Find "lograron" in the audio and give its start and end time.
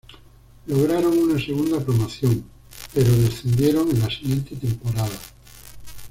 0.65-1.15